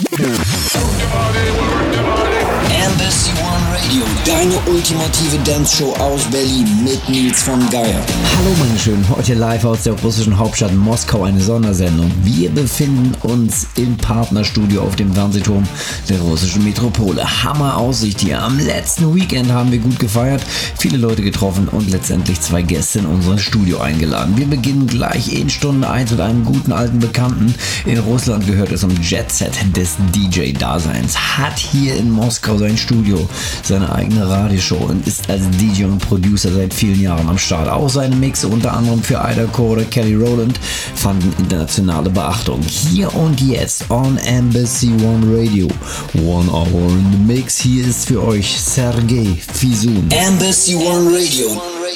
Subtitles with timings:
[0.00, 0.57] Yeah.
[4.66, 8.00] Ultimative Dance-Show aus Berlin mit Nils von Geier.
[8.36, 12.10] Hallo meine Schönen, heute live aus der russischen Hauptstadt Moskau eine Sondersendung.
[12.22, 15.64] Wir befinden uns im Partnerstudio auf dem Fernsehturm
[16.08, 17.24] der russischen Metropole.
[17.44, 18.42] Hammer Aussicht hier.
[18.42, 20.42] Am letzten Weekend haben wir gut gefeiert,
[20.78, 24.36] viele Leute getroffen und letztendlich zwei Gäste in unser Studio eingeladen.
[24.36, 27.54] Wir beginnen gleich in Stunde 1 mit einem guten alten Bekannten.
[27.84, 31.16] In Russland gehört es um Jet Set des DJ-Daseins.
[31.36, 33.28] Hat hier in Moskau sein Studio,
[33.62, 37.68] seine eigene Radioshow und ist als DJ und Producer seit vielen Jahren am Start.
[37.68, 40.58] Auch seine Mixe unter anderem für Ida Core Kelly Rowland
[40.94, 42.62] fanden internationale Beachtung.
[42.62, 45.68] Hier und jetzt on Embassy One Radio.
[46.24, 47.58] One Hour in the Mix.
[47.58, 50.08] Hier ist für euch Sergei Fizun.
[50.10, 51.48] Embassy One Radio.
[51.50, 51.88] Embassy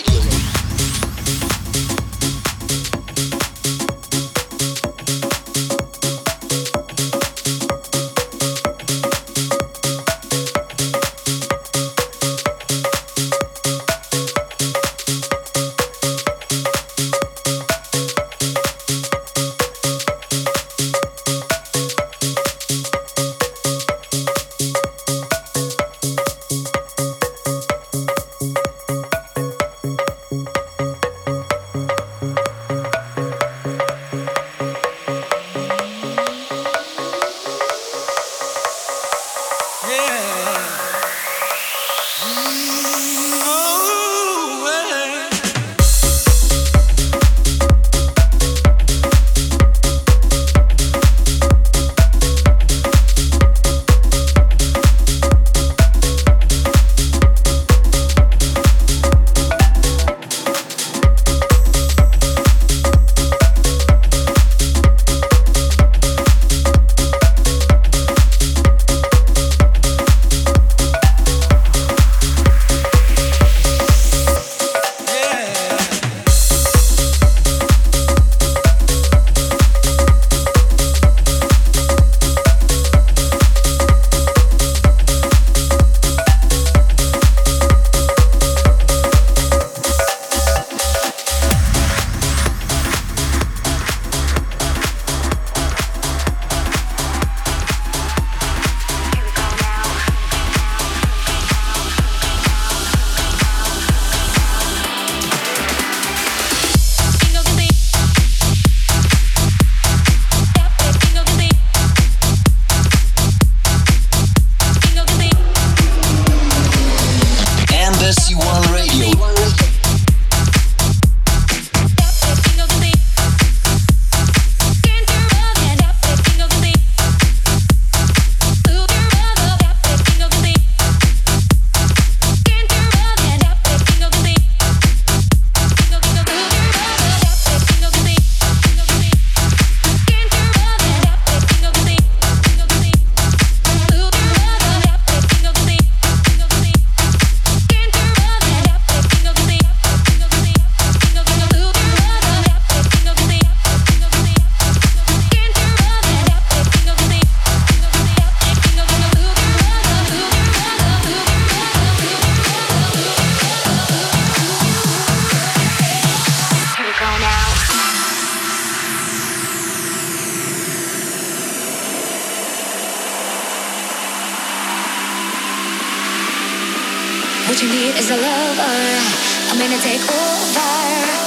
[179.82, 181.21] take over.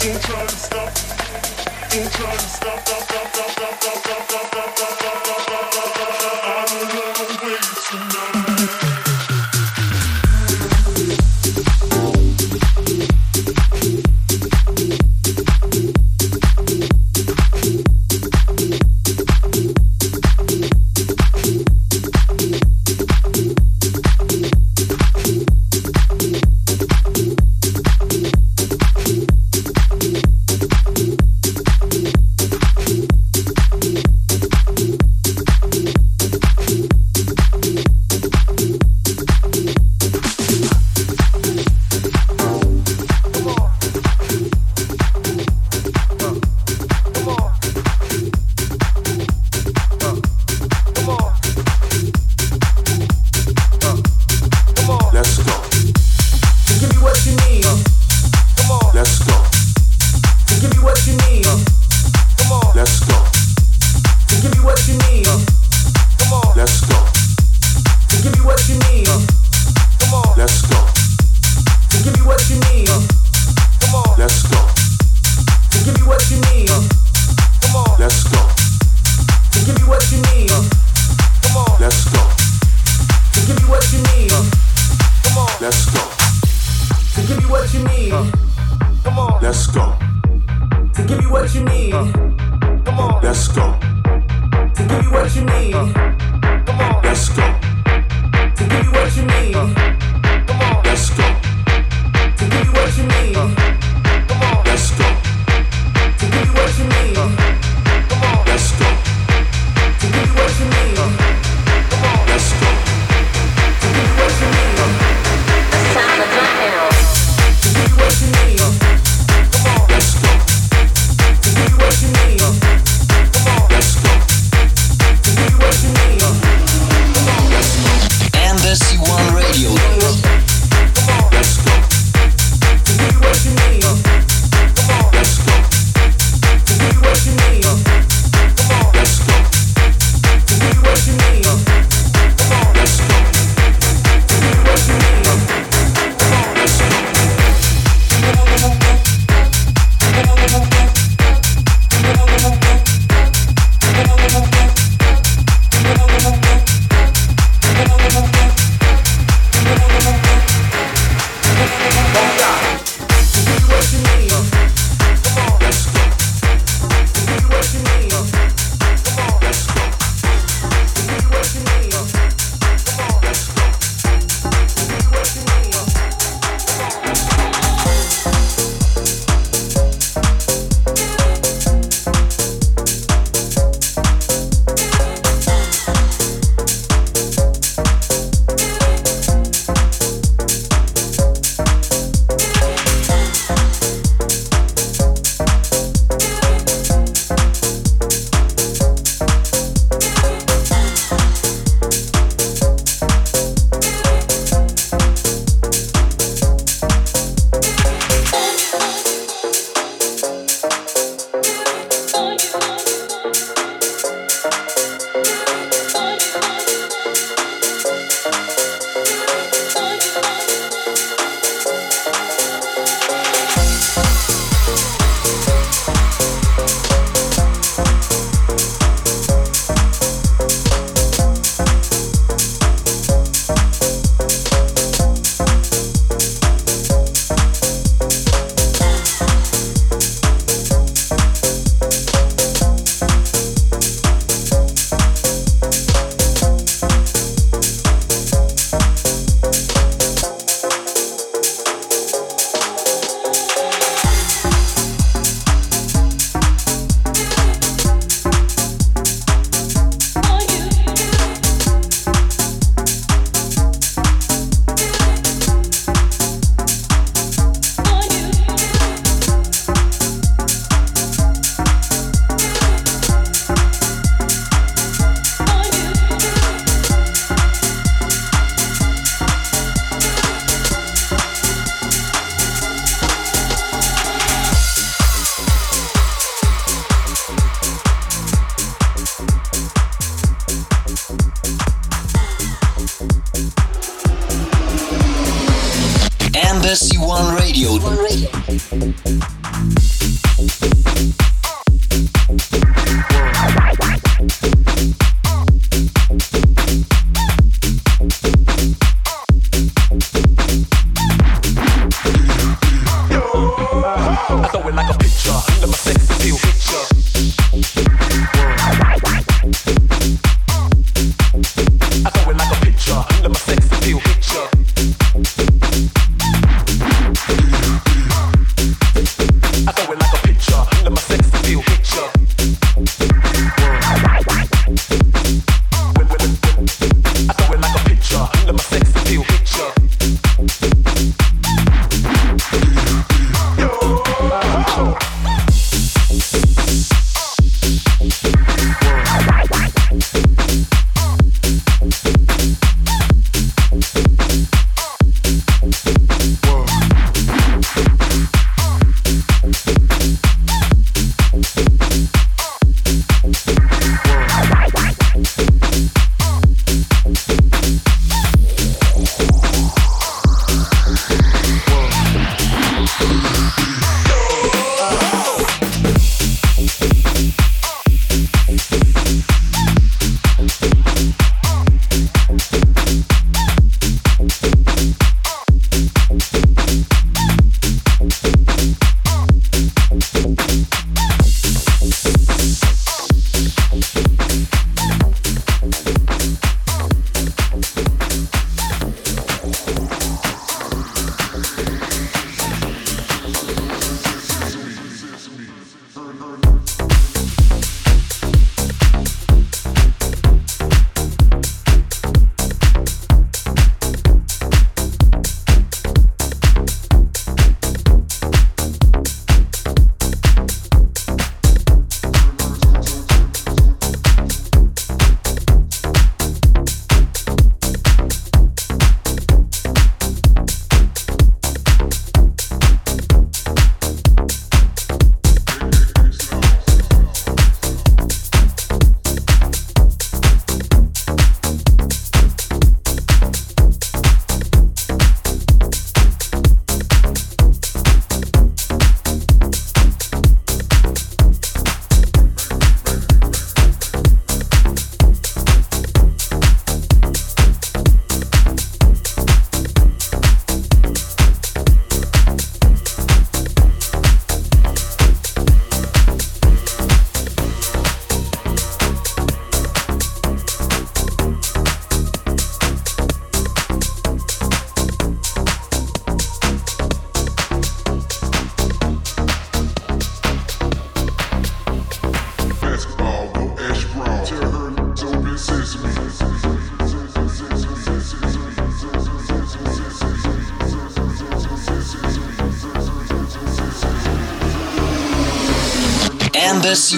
[0.00, 0.94] Don't try to stop.
[1.90, 3.59] Don't try to stop, stop, stop, stop.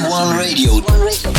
[0.00, 1.31] One Radio.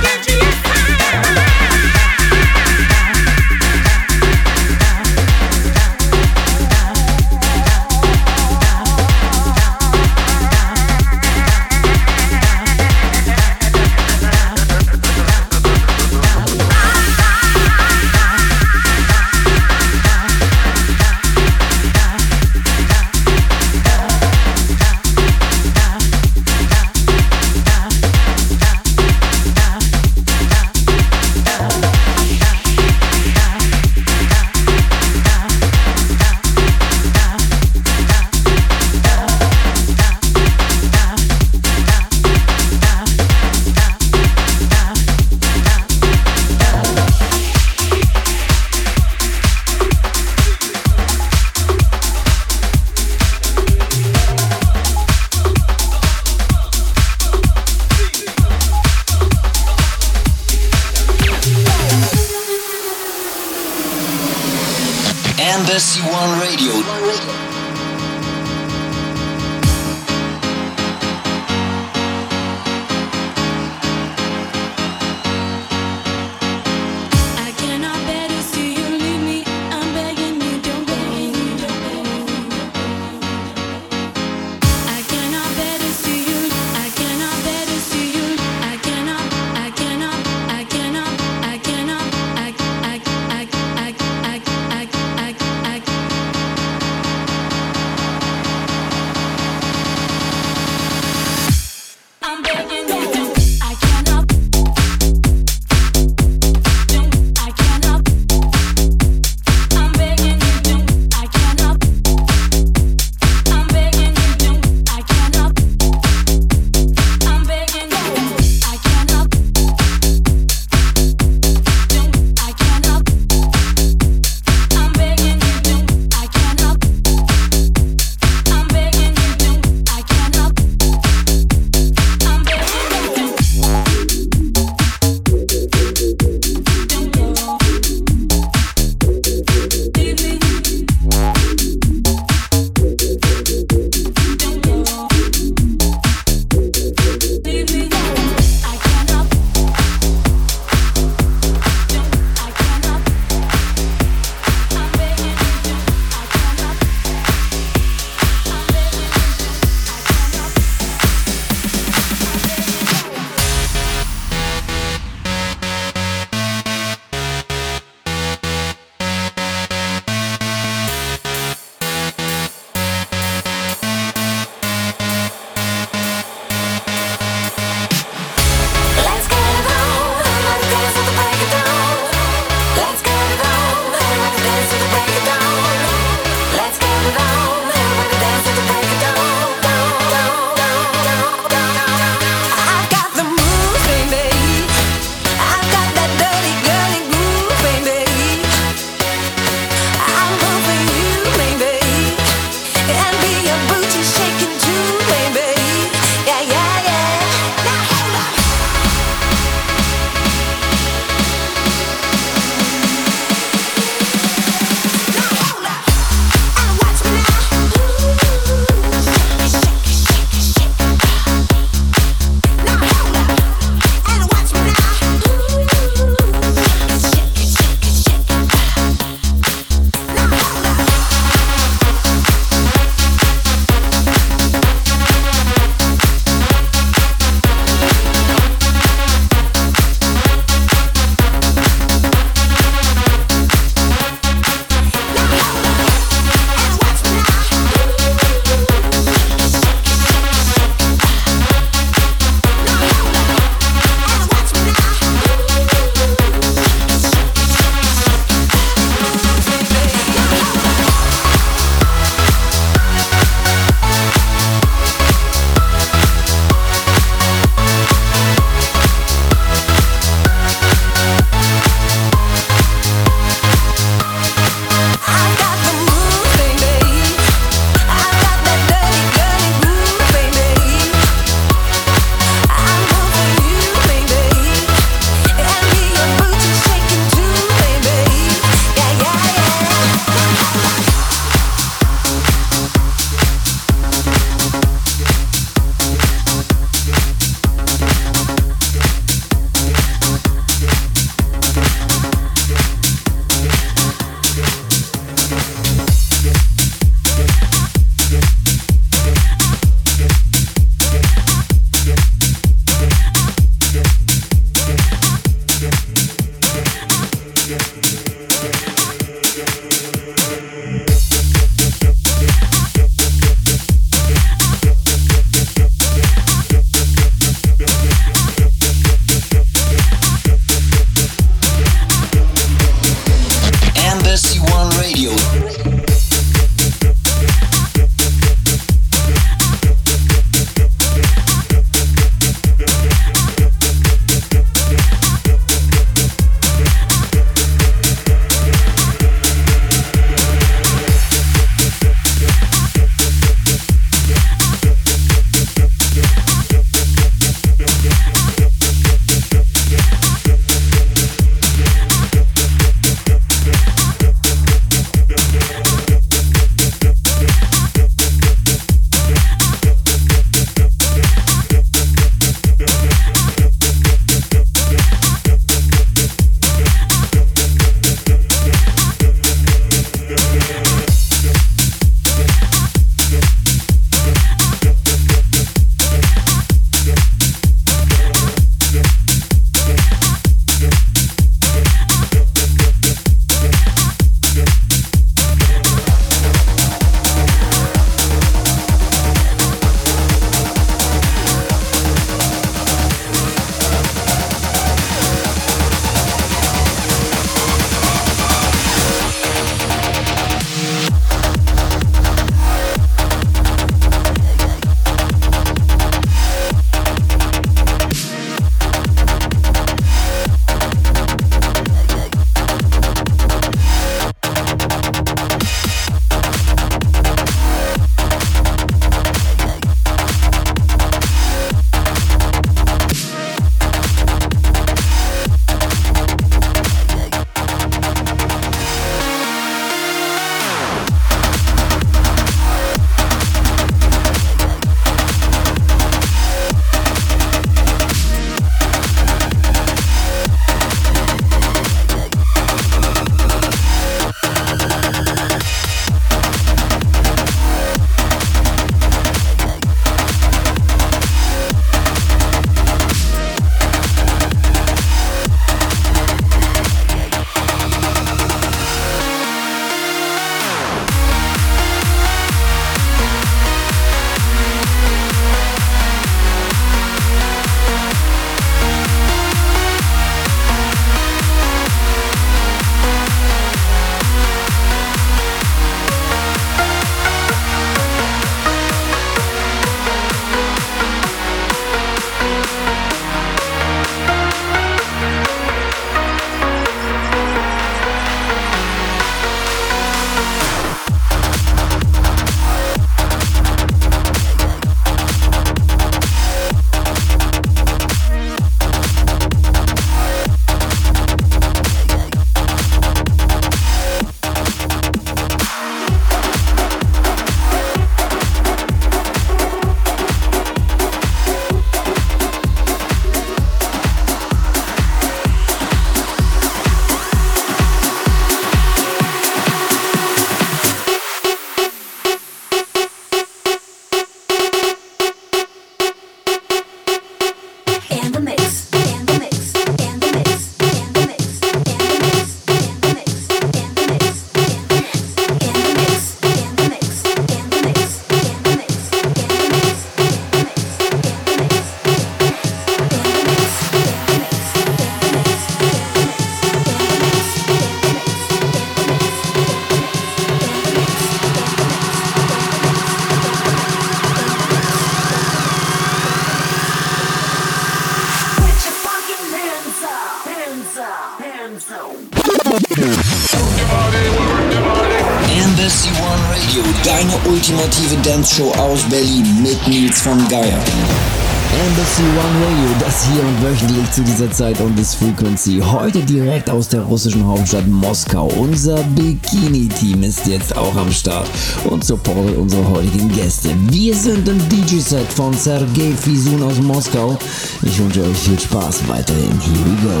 [581.96, 585.62] Embassy One Radio, das hier und wöchentlich zu dieser Zeit on this Frequency.
[585.64, 588.26] Heute direkt aus der russischen Hauptstadt Moskau.
[588.36, 591.28] Unser Bikini-Team ist jetzt auch am Start
[591.70, 593.50] und supportet unsere heutigen Gäste.
[593.70, 597.16] Wir sind im DJ-Set von Sergei Fisun aus Moskau.
[597.62, 599.40] Ich wünsche euch viel Spaß weiterhin.
[599.40, 600.00] Here we go.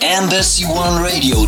[0.00, 1.46] Embassy One Radio.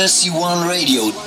[0.00, 1.19] Embassy One Radio.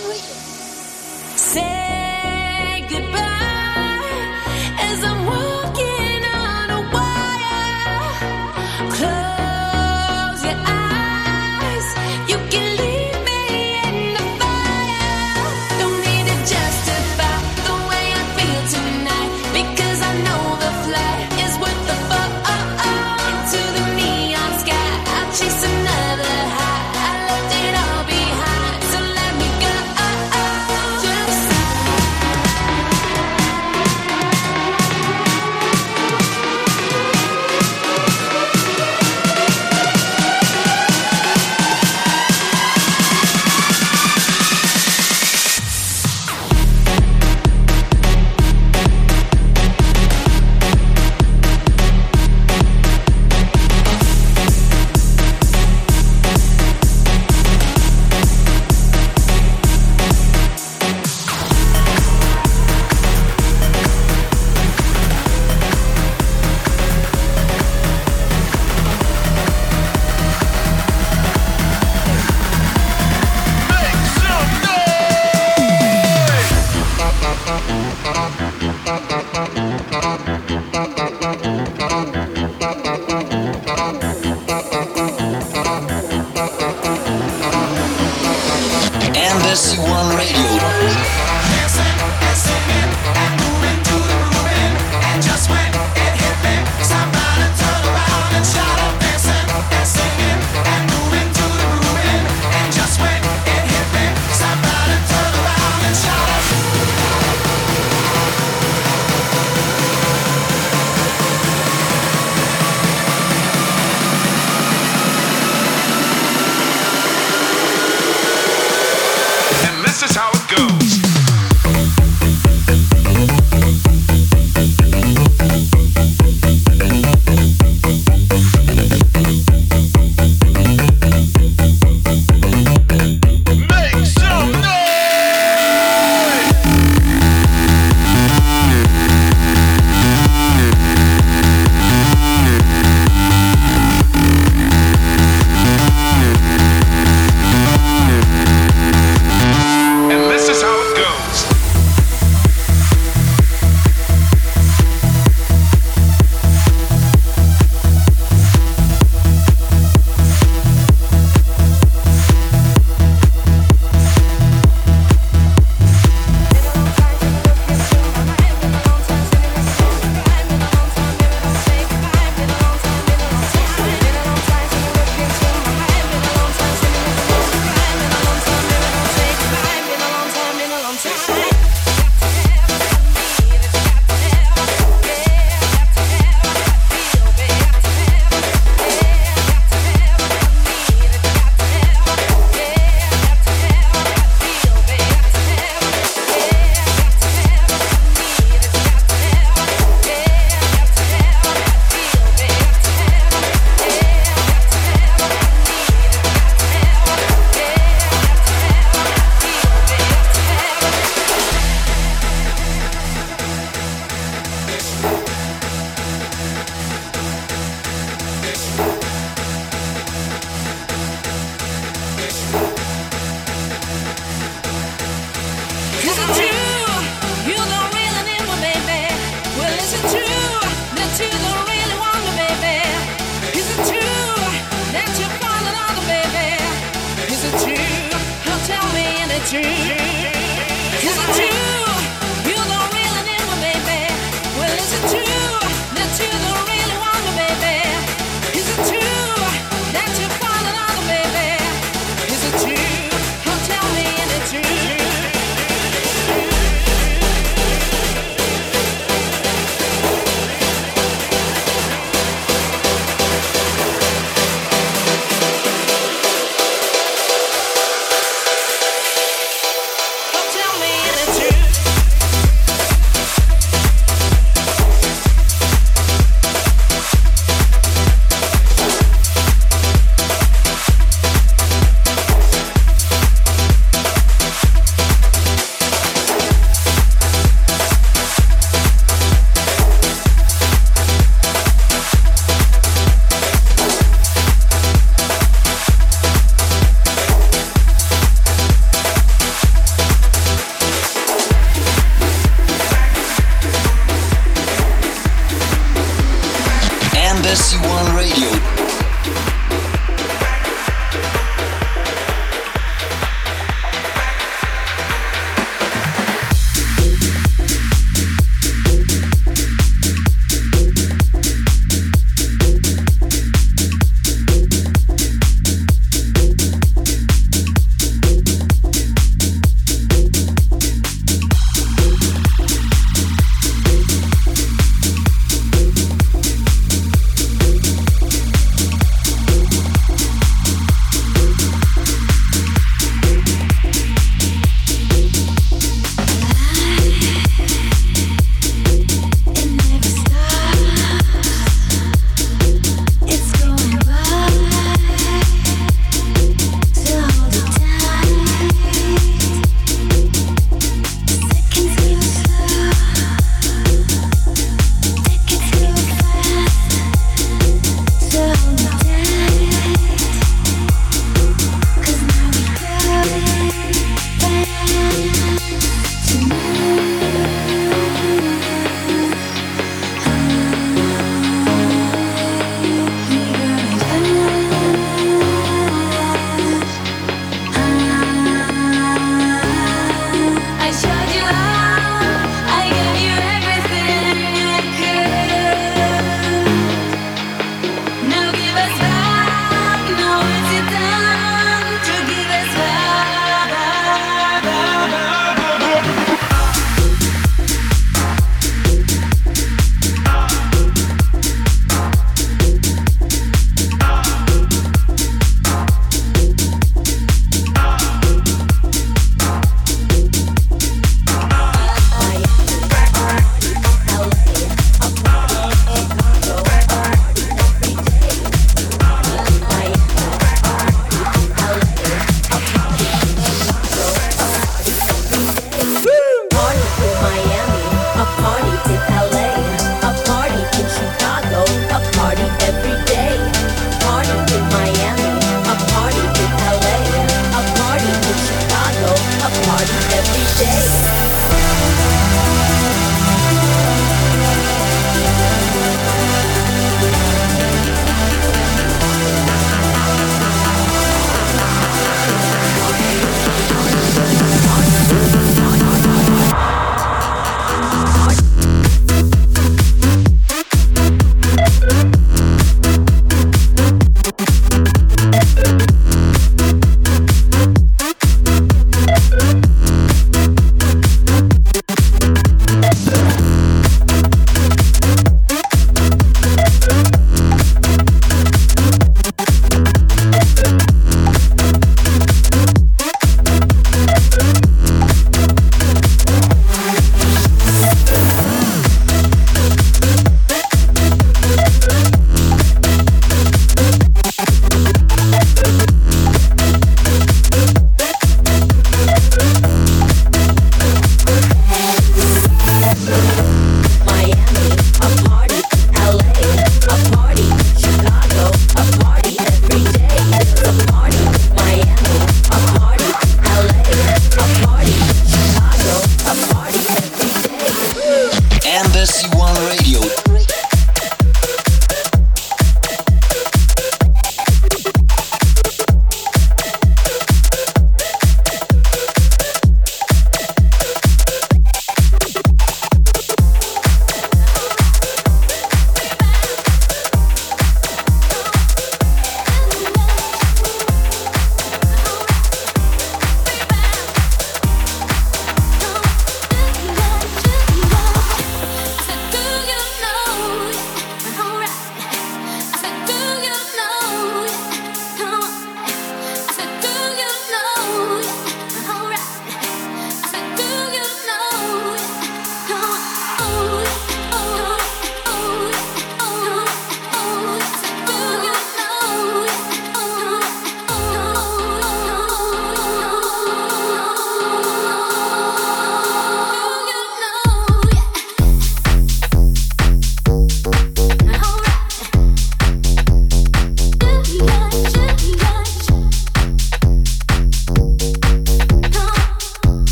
[307.46, 309.03] Embassy One Radio.